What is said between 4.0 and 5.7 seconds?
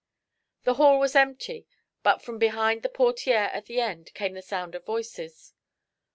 came the sound of voices.